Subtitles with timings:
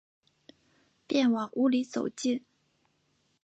[1.05, 2.43] 便往屋里走进